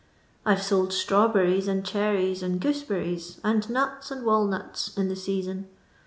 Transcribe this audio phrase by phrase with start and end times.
[0.47, 5.67] I've sold atfawberries, and cherries, and goose bsrriai^ and nnts and walnuts in the season.